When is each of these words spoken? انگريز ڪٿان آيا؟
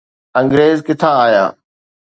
انگريز 0.39 0.77
ڪٿان 0.87 1.15
آيا؟ 1.25 1.45